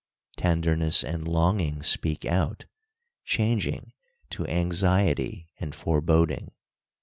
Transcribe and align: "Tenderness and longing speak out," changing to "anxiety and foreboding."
"Tenderness 0.35 1.03
and 1.03 1.27
longing 1.27 1.83
speak 1.83 2.25
out," 2.25 2.65
changing 3.23 3.93
to 4.31 4.47
"anxiety 4.47 5.51
and 5.59 5.75
foreboding." 5.75 6.49